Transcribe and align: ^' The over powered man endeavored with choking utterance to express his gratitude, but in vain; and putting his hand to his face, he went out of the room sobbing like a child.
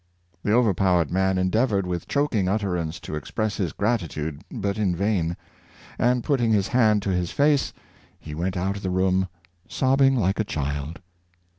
^' 0.39 0.41
The 0.41 0.51
over 0.51 0.73
powered 0.73 1.11
man 1.11 1.37
endeavored 1.37 1.85
with 1.85 2.07
choking 2.07 2.49
utterance 2.49 2.99
to 3.01 3.13
express 3.13 3.57
his 3.57 3.71
gratitude, 3.71 4.41
but 4.49 4.79
in 4.79 4.95
vain; 4.95 5.37
and 5.99 6.23
putting 6.23 6.51
his 6.51 6.69
hand 6.69 7.03
to 7.03 7.11
his 7.11 7.29
face, 7.29 7.71
he 8.19 8.33
went 8.33 8.57
out 8.57 8.77
of 8.77 8.81
the 8.81 8.89
room 8.89 9.27
sobbing 9.67 10.15
like 10.15 10.39
a 10.39 10.43
child. 10.43 11.01